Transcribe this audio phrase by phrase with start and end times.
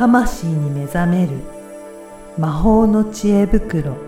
[0.00, 1.32] 魂に目覚める
[2.38, 3.98] 魔法の知恵袋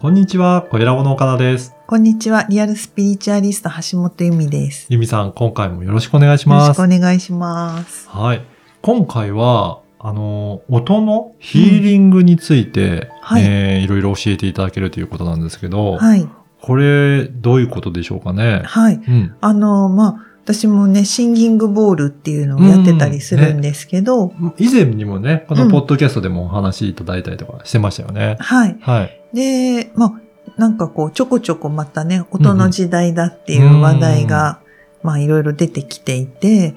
[0.00, 1.72] こんにちは、小ラボの岡田です。
[1.86, 2.46] こんにちは。
[2.48, 4.88] リアルスピリチュアリスト橋本由美です。
[4.90, 6.82] ゆみさん、今回もよろしくお願いしよろしくます。
[6.82, 8.08] お願いします。
[8.08, 8.44] はい。
[8.82, 16.28] 今回は、あの、音のヒーリングについて、はいえーいろいろ教えていただけるということなんですけど、はい。
[16.60, 18.62] これ、どういうことでしょうかね？
[18.64, 18.94] はい。
[18.96, 19.34] うん。
[19.40, 28.36] あの、まあ、私もね、シンギングボールっていうのをやってたりするんですけど、以前にもね、このうんポッドキャストでもお話いただいたりとかしてましたよね。
[28.40, 28.76] はい。
[28.82, 29.20] はい。
[29.32, 34.60] で、まあ、なんかこう、ちょこちょこまたね、音の時代だっていう話題が、
[35.02, 36.74] まあ、いろいろ出てきていて、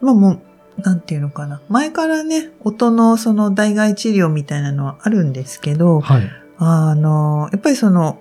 [0.00, 0.40] まあもう、
[0.78, 1.60] なんていうのかな。
[1.68, 6.30] 前からね、音のその代替治療みたいなのはあるんですけど、はい。
[6.58, 8.20] あの、やっぱりその、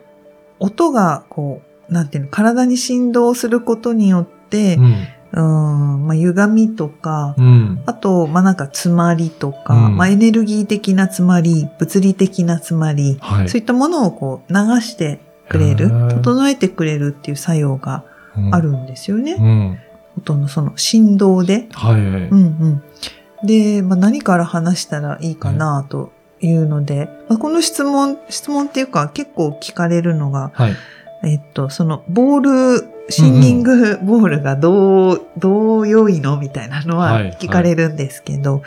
[0.59, 4.95] 音が、こう、なんていうの、体に振動することによってう、ん。
[5.33, 7.83] うん、まあ、歪みとか、うん。
[7.85, 13.49] あと、まあ、なんか詰まりとか、うんまあ、エネルギー的な詰まり、物理的な詰まり、はい。
[13.49, 18.03] そういったものをこう、流してくれる整えてくれるっていう作用が
[18.37, 19.33] うんあるんですよね。
[19.33, 19.79] うん。
[20.17, 21.67] 音のその振動で。
[21.71, 21.95] はい。
[21.95, 23.47] うんうん。
[23.47, 30.75] で、まあ、何から話したらいいかなというので、まあ、この質問、質問っていうか結構聞かれるのが、はい。
[31.23, 38.63] えっと、そのボール、シンギングボールがどう、どう良いのみたいなのははい聞かれるんですけど、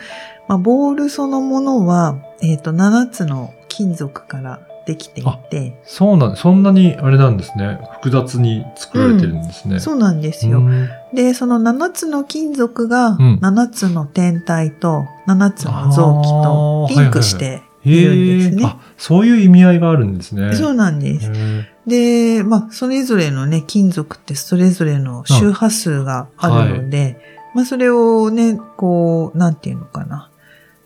[0.47, 7.79] まあ、ボールそのものは、えっと、7つの金属からできていて、そうなんそんなにあれなんですね。
[7.93, 9.79] 複雑に作られてるんですね。
[9.79, 10.59] そうなんですよ。
[10.59, 18.63] うんで、その7つの金属がうん7つの天体と7つの臓器とリンクしているんですね。
[18.63, 20.55] へえあ、そういう意味合いがあるんですね。
[20.55, 21.31] そうなんです。
[21.31, 27.19] へで、まあ、それぞれのね、金属ってそれぞれの周波数があるので、
[27.53, 30.29] まあ、それをね、こう、なんていうのかな、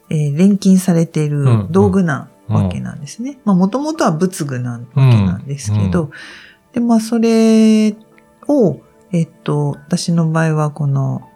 [0.09, 3.39] えー錬金されているうん道具なわけなんですね。
[3.45, 6.11] まあ、もともとは仏具なわけなんですけど、うん
[6.73, 7.95] で、まあ、それ
[8.47, 8.79] を、
[9.11, 11.27] えっと、私の場合はこの、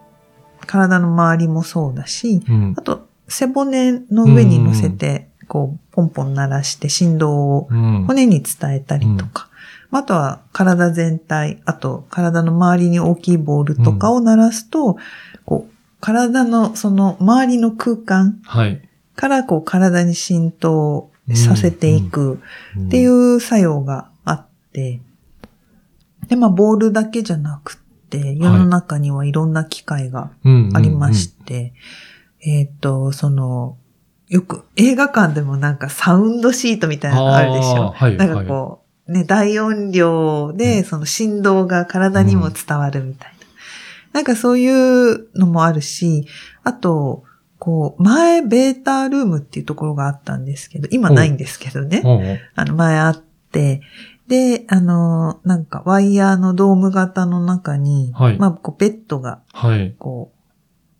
[0.65, 2.73] 体の周りもそうだし、ーうん。
[2.77, 8.05] あと、背骨の上に乗せて、こう、ポンポン鳴らして振動をうん。
[8.05, 9.49] 骨に伝えたりとか、
[9.89, 14.97] まああとは体全体、あと体の周りに大きいボールとかを鳴らすと、
[15.45, 18.81] こう、体のその周りの空間はい。
[19.15, 22.39] からこう体に浸透させていく
[22.87, 23.35] っていうん。
[23.35, 25.01] う作用があって、
[26.27, 31.73] で、まあボールだけじゃなくって、世の中にはいろんな機械がうんありまして、
[32.41, 33.77] えっ、と、その、
[34.27, 37.91] よく映画館でもなんかサウンドシートみたいなのあるでしょ。
[37.91, 43.33] はいなんかこう、ね、大音量うでんその振動が体にも伝わるみたいな。
[44.13, 46.27] なんかそういうのもあるし、
[46.63, 47.23] あと、
[47.63, 52.03] こう、前ベータルームっていうところがあったんですけど、今ないんですけどね。
[52.55, 53.17] あの前あっ
[53.53, 53.79] て、
[54.27, 59.95] で、あの、なんかワイヤーのドーム型の中に、はいまあ、こうベッドがはい。
[59.97, 60.33] こ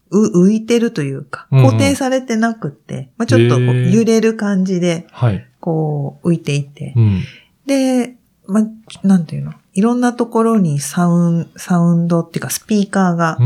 [0.09, 5.45] う、う浮いてるというか、うんうん固定されてなくって、まあ、ちょっと揺れる感じで、はい。
[5.59, 7.01] こう浮いていてう。
[7.01, 7.23] ん。
[7.65, 8.15] で、
[8.47, 8.63] まあ、
[9.05, 9.51] なんていうの？
[9.73, 13.37] いろんなところにサウン、サウンドっていうかスピーカーが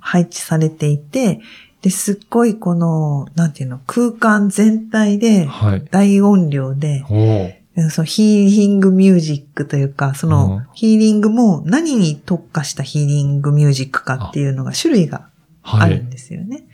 [0.00, 1.40] 配置されていて、
[1.82, 5.84] で、すっごいこの、なんていうの、空間全体ではい。
[5.90, 15.28] 大音量で、おうそのヒーリングミュージックというか、そうんのヒーリングも何に特化したヒーリングミュージックかっていうのが種類が
[15.62, 16.10] あはいるん。
[16.10, 16.64] ですよね。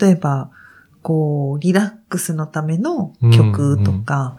[0.00, 0.50] 例えば、
[1.02, 4.36] こう、リラックスのための曲とか、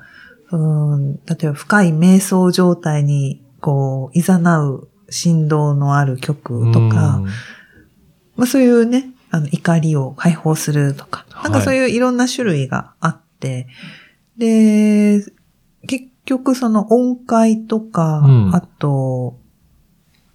[0.52, 0.58] う
[0.98, 7.24] ん例えば深い瞑想状態に、こう、誘う振動のある曲とか、
[8.36, 13.68] まあそういうね、あの、怒りを解放するとか、なんかそういういろんな種類があって、
[14.38, 15.24] で、
[15.88, 18.56] 結局その音階とか、うん。
[18.56, 19.38] あと、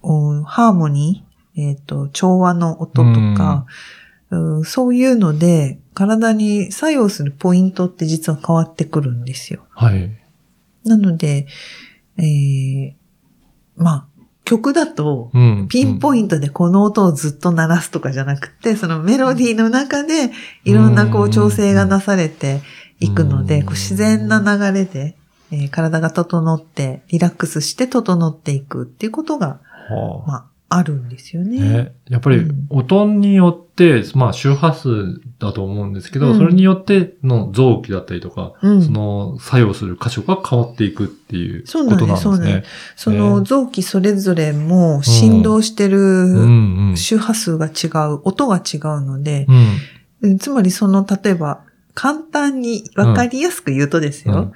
[0.03, 3.03] うんハーモニー、えっ、と、調和の音と
[3.35, 3.65] か、
[4.29, 9.65] うんそういうので、体に作用するポイントって実は変わってくるんですよ。
[9.69, 10.11] はい。
[10.83, 11.47] なので、
[12.17, 12.93] えー
[13.77, 14.07] まあ、
[14.45, 15.67] 曲だと、うん。
[15.69, 20.31] ピンポイントでこの音をずっと鳴らすとかじゃなくて、そのメロディーの中で
[20.63, 22.61] いろんなこううん調整がなされて
[22.99, 25.17] いくので、うんこう自然な流れで、
[25.51, 29.59] えー体が整って、リラックスして整っていくっていうことが、
[29.89, 31.59] はあまあ、あるんですよね。
[31.59, 34.89] ね、やっぱりうん音によって、まあ周波数
[35.39, 42.63] だと思うんですけど、うんそれによっての臓器だったりとか、うんその作用する箇所が変わっていくっていうことなんですですそうね。
[42.95, 46.97] その臓器それぞれも振動してうる。
[46.97, 49.47] 周波数が違う、音が違うので
[50.21, 50.37] う、ん。
[50.39, 51.61] つまりその、例えば、
[51.93, 54.53] 簡単にわかりやすく言うとですよ、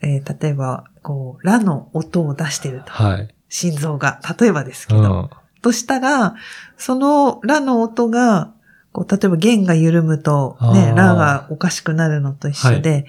[0.00, 2.92] えー例えば、こう、ラの音を出してると。
[2.92, 3.28] はい。
[3.48, 5.30] 心臓が、例えばですけど、うん。
[5.62, 6.34] としたら、
[6.76, 8.52] そのラの音が、
[8.96, 13.04] こう、例えば弦が緩むと、ねラがおかしくなるのと一緒で、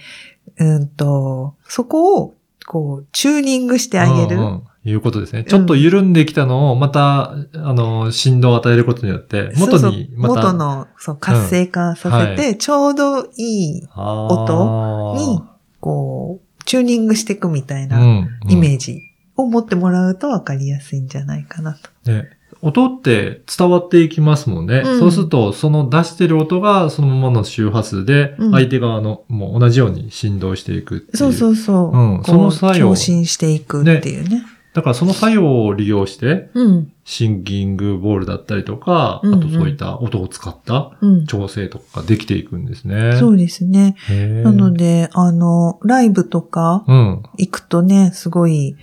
[0.60, 2.36] うんと、そこを、
[2.66, 4.36] こう、チューニングしてあげる。
[4.36, 4.64] うんうん。
[4.84, 5.46] いうことですね。
[5.46, 10.20] ちょっと緩んできたのを、また、あの、振動を与えることによって、元そうにそう。
[10.20, 15.42] また、元の、そう、活性化させて、はちょうどいい、音に
[15.80, 18.30] こう、チューニングしていくみたいなうん。
[18.50, 19.02] イメージ
[19.38, 22.12] を持ってもらうと分かりやすいんじゃないかなと。
[22.12, 24.82] ね、音って伝わっていきますもんね。
[24.86, 31.18] うんそうすると、その出してる音がそのままの周波数で、うん相手側のもう同じように振動していくっていう。
[31.18, 31.98] そうそうそう。
[31.98, 34.44] うんその作用共振していくっていうね。
[34.74, 36.94] だからその作用を利用して、うん。
[37.04, 41.26] シンキングボールだったりとか、うんうんあとそういった音を使ったうん。
[41.26, 43.18] 調整とかができていくんですね。
[43.18, 43.96] そうですね。
[44.44, 47.24] なので、あの、ライブとかうん。
[47.38, 48.76] 行くとね、すごい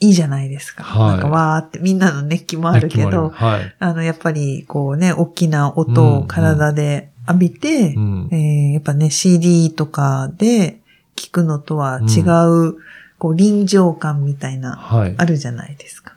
[0.00, 0.84] いいじゃないですか。
[0.84, 3.74] はいなんかわーってみんなの熱気もあるけど、はい。
[3.78, 8.28] あの、やっぱりこうね、大きな音を体で浴びて、うん。
[8.30, 10.80] えーやっぱね、CD とかで
[11.16, 12.76] 聞くのとは違う、
[13.18, 15.14] こう臨場感みたいな、はい。
[15.16, 16.14] あるじゃないですか。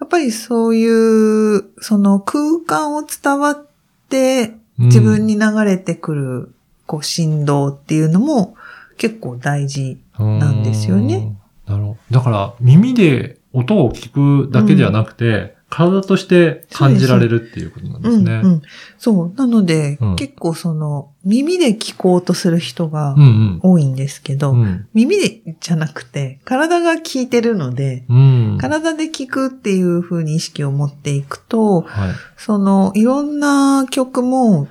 [0.00, 3.66] やっぱりそういう、その空間を伝わっ
[4.08, 6.54] て自分に流れてくる、
[6.86, 8.56] こう振動っていうのも
[8.98, 9.98] 結構大事。
[10.18, 11.36] なんですよね
[11.68, 11.74] うん。
[11.74, 12.18] なるほど。
[12.18, 18.32] だから、耳で音を聞くだけではなくて、体として感じられるっていうことなんですね。
[18.32, 18.62] うんうん。
[18.96, 19.32] そう。
[19.34, 24.62] なので、うん結構その耳で聞こうとする人がうん多いんですけど、うん。
[24.62, 24.88] うん。
[24.94, 28.58] 耳でじゃなくて体が聞いてるので、うん。
[28.60, 32.12] 体で聞くっていう風に意識を持っていくと、はい。
[32.36, 34.68] その、いろんな曲も、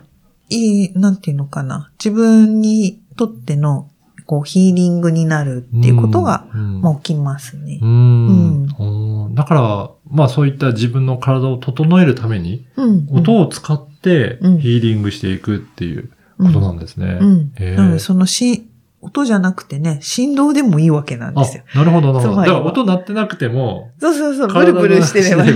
[0.49, 1.91] いい、なんていうのかな。
[1.99, 3.89] 自分にとっての、
[4.25, 7.85] こう、ヒーリングになるっていうことが、うん、まあ、起きますねう。
[7.85, 8.67] ん。
[8.79, 13.07] うんだから、まあそういった自分の体を整えるために、うん。
[13.11, 17.17] 音を使ってうんヒーリングしていくっていうことなんですね。
[17.19, 17.51] うん。
[17.55, 18.67] へーなので、そのし、
[19.03, 21.63] 音じゃなくてね、振動でもいいわけなんですよ。
[21.75, 22.41] あ、なるほど、なるほど。
[22.41, 25.43] だから音鳴ってなくても、そうそうそう、ブルブルしてれば。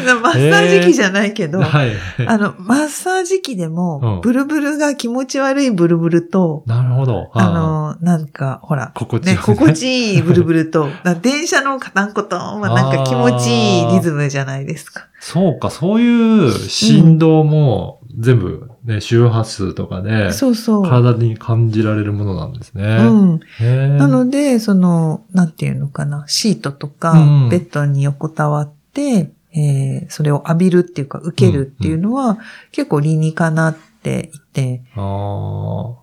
[0.20, 1.90] マッサージ機じゃないけど、はい。
[2.26, 7.30] あの、マッサージ機でうんも、ブルブルが気持ち悪いブルブルと、なるほど。
[7.32, 15.06] あの、なんか、ほら、ね、心地よいね心地いいブルブルと、 だ電車のカタンコトンはなんか気持ちいいリズムじゃないですか。
[15.20, 20.82] そうか、そういう振動も全部ね、周波数とかで、そうそう。
[20.82, 22.84] 体に感じられるものなんですね。
[22.84, 23.98] うん。
[23.98, 32.38] なので、その、なんていうのかな、シートとか、うんベッドに横たわって、えーそれを浴びるっていうか、受けるっていうのは、
[32.72, 35.94] 結構理にかなっていて、あ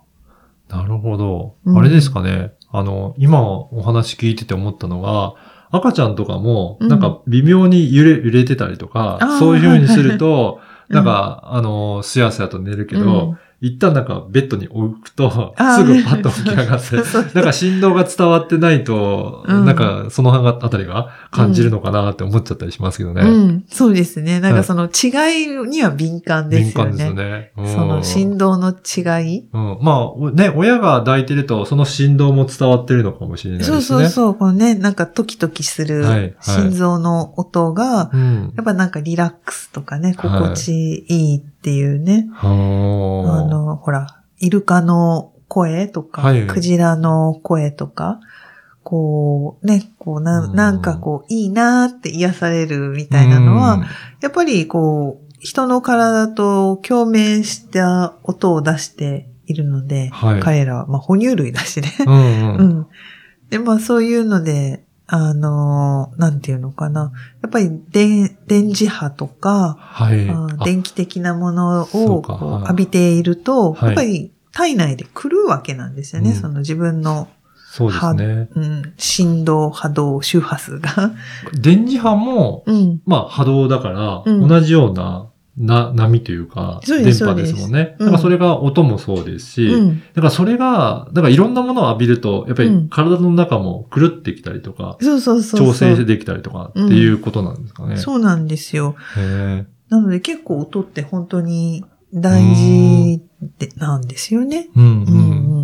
[0.70, 1.56] あ、なるほど。
[1.66, 2.54] うんあれですかね。
[2.72, 5.34] あの、今お話聞いてて思ったのが、
[5.70, 16.96] 赤ちゃんとかも、うんなんか微妙に揺れ、揺れてたりとか、そういう風にすると、うんなんか、あの、すやすやと寝るけど、一旦なんかベッドに置くと、すぐパッと起き上がって
[17.34, 23.22] なんか振動が伝わってないと、うんなんかそのあたりが感じるのかなって思っちゃったりしますけどね。
[23.22, 24.40] うん、そうですね。
[24.40, 26.92] なんはいかその違いには敏感ですよね。
[26.92, 27.52] 敏感ですよね。
[27.58, 29.48] うんその振動の違い。
[29.52, 29.78] うん。
[29.82, 33.82] まあ、おね、親が抱いてると、その振動も伝わってるのかもしれないですね。
[33.82, 34.36] そうそうそう。
[34.36, 38.54] このね、なんかドキドキする心臓の音が、うん。
[38.56, 42.28] やっぱなんかリラックスとかね、はい心地いいっていうね。
[42.34, 48.20] はあの、ほら、イルカの声とか、はいクジラの声とか、
[48.84, 53.86] こう、ね、こうな、うんなんかこう、いいなーって癒されるみたいなのは、
[54.22, 61.92] やっぱりこう、人の体と共鳴した音を出しているので、はい彼らは、まあ、哺乳類だしね。
[62.06, 62.70] うん、うん、ううん。
[62.80, 62.88] ん。
[63.50, 67.14] で、まあ、そういうので、あのーなんていうのかな。
[67.42, 70.28] やっぱり電、電磁波とか、はい。
[70.66, 72.24] 電気的なものを
[72.62, 76.32] 浴びていると、はいやっぱり体内で来るわけなんですよね。
[76.32, 77.30] うんその自分の、
[77.72, 78.50] そうですね。
[78.56, 81.14] うん、振動、波動、周波数が。
[81.54, 83.02] 電磁波も、うん。
[83.06, 87.96] まあ波動だから、うん同じような、な、波というか、電波ですもんね。
[88.00, 90.00] うんだからそれが音もそうですし、うん。
[90.14, 95.60] だからそれが、だからいろんなものを浴びると、やっぱうんり体の中も狂ってきたりとか、そうそうそう。
[95.60, 97.98] 調整できたりとかっていうことなんですかね。
[97.98, 98.96] そうなんですよ。
[99.18, 101.84] へなので結構音って本当に
[102.14, 103.22] 大事
[103.58, 104.70] で、なんですよね。
[104.76, 104.94] うん、ううん。
[104.96, 105.64] んう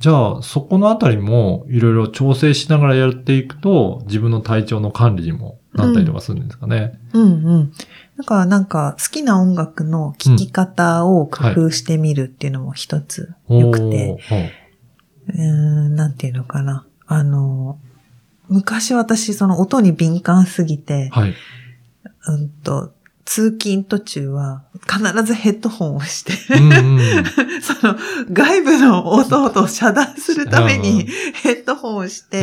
[0.00, 6.98] じゃあ、そこのあたりも、いろいろ調整しながらやっていくと、自分の体調の管理にもなったりとかするんですかね。
[7.12, 7.72] うんうん。
[8.16, 14.16] だからなんか好きな音楽の聴き方を工夫してみるっていうのも一つ良くて、
[15.28, 16.86] うーん、なんていうのかな。
[17.06, 17.78] あの、
[18.48, 21.34] 昔私その音に敏感すぎて、はい。
[22.26, 22.92] うんと、
[23.28, 26.32] 通勤途中は必ずヘッドホンをして。
[27.60, 27.94] その
[28.32, 32.40] 外部の音を遮断するためにヘッドホンをして、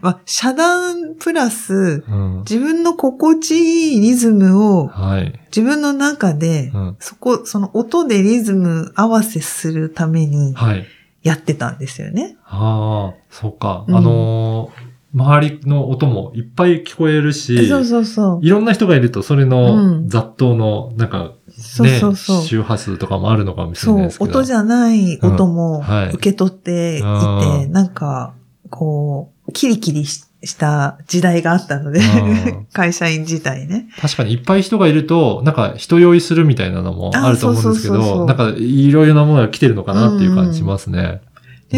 [0.00, 2.04] まあ、遮断プラス。
[2.48, 5.36] 自分の心地いいリズムをはい。
[5.48, 6.96] 自分の中でうん。
[7.00, 10.86] そこ、その音でリズム合わせするためにはい。
[11.24, 12.36] やってたんですよね。
[12.46, 13.84] ああ、そうか。
[13.88, 18.40] うんあのー周りの音もいっぱい聞こえるし、そうそうそう。
[18.42, 22.42] いろんな人がいると、それうのん雑踏の、なんか、そうね、そうそう。
[22.42, 24.30] 周波数とかもあるのかもしれそうないです、けど。
[24.30, 28.34] 音じゃない音も受け取っていて、うんなんか、
[28.68, 33.88] こう、キリキリした時代があったのでうん、 会社員時代ね。
[34.00, 41.02] 確かにいっぱい人がいると、なんか人酔いするみたいなのもあると思うんですけど、あそうそうそうそうなんかいろいろなものが来てるのかなっていう感じしますね。
[41.02, 41.20] で、うん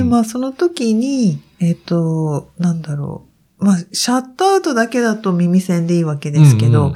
[0.04, 3.26] まあ、その時に、えっ、と、なんだろ
[3.60, 3.64] う。
[3.64, 6.94] まあ、シャットアウトだけだと耳栓でいいわけですけど、うんうん。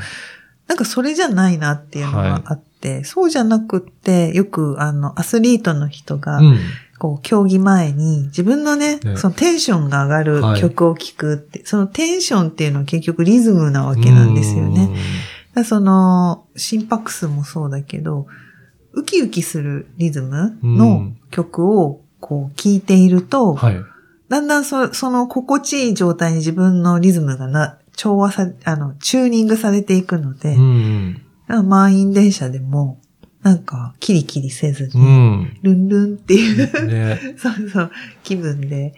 [0.66, 6.58] なんかそれじゃないなっていうのがあって、そうじゃなくって、よくあの、アスリートの人が、うん。
[6.98, 9.16] こう、競技前に自分のね、ね。
[9.16, 10.60] そのテンションが上がるはい。
[10.60, 14.88] 曲を聴くって、そのテンションっていうのは結局リズムなわけなんですよね。
[15.54, 18.26] だその、心拍数もそうだけど、
[18.92, 23.76] ウキウキするリズムの曲をこう聴いていると、うんはい。
[24.30, 32.98] だんだんそその心地いい状態に自分のリズムがな、調和さ、あの、チューニングされていくので、うん満員電車でも、
[33.42, 35.58] なんか、キリキリせずうに、ん。
[35.62, 36.88] ルンルンっていう、うん。
[36.88, 37.20] ね。
[37.36, 37.90] そうそう、
[38.22, 38.94] 気分で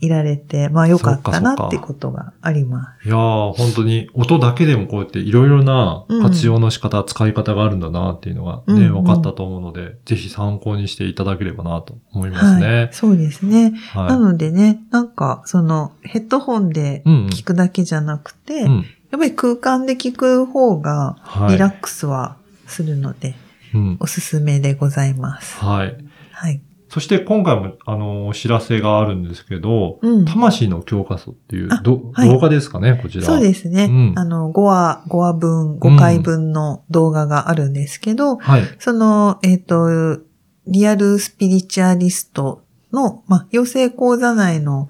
[0.00, 12.34] いられて、まあ良かったなそってことがありまいやー、本当に音だけでもこうやっていろいろな活用の仕方、使い方があるんだなっていうのがね、うんうん分かったと思うので、ぜひ参考にしていただければなと思いす。
[12.34, 12.88] ますはいね。。
[12.92, 13.72] そうですね。
[13.92, 14.08] はい。
[14.08, 18.86] なのでね、なんか、その、ヘッドホンでうんうん聞くだけじゃなくて、うん。
[19.10, 21.52] やっぱり空間で聞く方がはい。
[21.52, 23.34] リラックスはするので、
[23.74, 23.96] うん。
[24.00, 25.58] おすすめでございます。
[25.58, 25.96] はい。
[26.32, 26.60] はい。
[26.90, 30.24] そして今回も、あの、お知らせがあるんですけど、うん。
[30.24, 33.24] 魂の教科書っていうあど、はい動画ですかね、こちら。
[33.24, 33.84] そうですね。
[33.84, 38.62] うんあの、5話、5話分、5回分の動画があるんですけど、はい。
[38.80, 40.18] その、えっ、と、
[40.66, 44.88] リアルスピリチュアリストの、まあ、養成講座内の、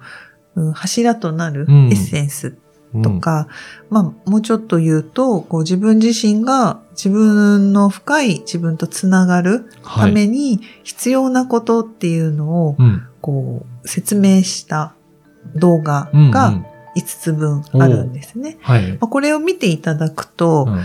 [0.55, 2.60] うん柱となるうんエッセンスうん
[3.03, 3.47] とか、
[3.89, 10.11] まあ、もうちょっと言うと、こう自分自身が自分の深い自分とつながるたはい。
[10.11, 13.07] めに必要なことっていうのを、うん。
[13.21, 14.95] こう、説明した
[15.55, 16.53] 動画うんうんが
[16.95, 18.57] 5つ分あるんですね。
[18.61, 18.91] はい。
[18.93, 20.79] まあ、これを見ていただくと、うん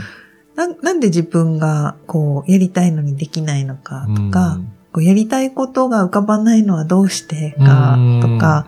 [0.57, 4.59] ななんで自分がこうやりたいのにできないのかとか、
[4.91, 8.67] こうやりたいことが浮かばないのはどうしてかとか、、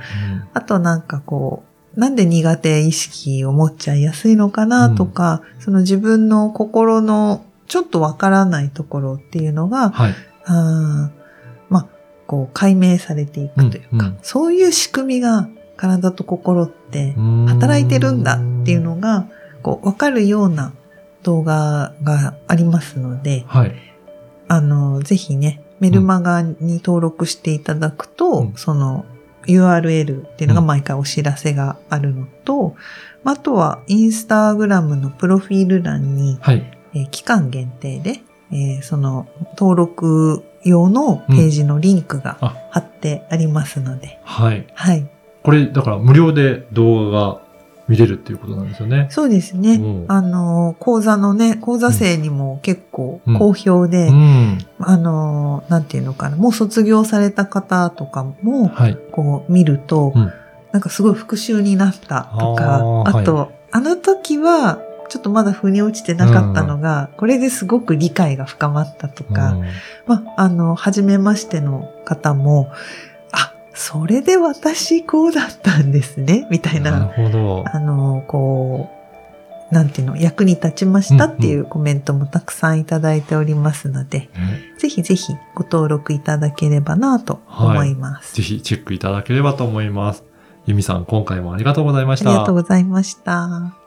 [0.52, 10.14] あとなんかこう、なんで苦手意識を持っちゃいやすいのかなとか、その自分の心のちょっとわからないところっていうのが、はい。
[10.44, 11.18] あー
[11.68, 11.86] まあ、
[12.26, 19.28] こう解明されていくというか、うんうんそういう仕組みが体と心って働働いてるんだっていうのが、
[19.62, 20.72] こう、わかるような
[21.22, 23.74] 動画がありますので、はい。
[24.48, 29.04] あの、ぜひね、メルマガに登録していただくと、うんその
[29.48, 32.76] URL っていうのが毎回お知らせがあるのと、
[33.24, 36.72] あとはインスタグラムのプロフィール欄に、はい。
[36.94, 38.20] えー期間限定で、
[38.52, 39.26] えーその
[39.58, 44.66] 登録用のページのリンクがあ貼ってありますので、はい。
[44.74, 45.08] はい。
[45.42, 47.42] これ、だから無料で動画が
[47.88, 49.06] 見れるっていうことなんですよね。
[49.10, 49.74] そうですね。
[49.74, 54.58] うんあの、講座のね、講座生にも結構好評で、うん。
[54.78, 58.98] あの、なんていうのかな、もう卒業された方とかも、はい。
[59.10, 60.32] こう見ると、うん
[60.70, 69.64] なんかすごい復習になったとか、あと、あの時は、ちょっとまだ腑に落ちてなかったのが、これですごく理解が深まったとか、うん
[70.06, 72.74] まあ、あの、初めましての方も、あ、
[73.78, 77.64] それで私こうだったんですね、みたいなるな、ほど。
[77.72, 78.90] あの、こ
[79.70, 84.28] う、なんていうの、役に立ちましたっていうコメントもたくさんいただいておりますので、ね
[84.78, 88.34] ぜひぜひご登録いただければなと思います。
[88.34, 90.24] ぜひチェックいただければと思います。
[90.66, 92.30] ゆみさん、今回もありがとうございました。
[92.30, 93.77] ありがとうございました。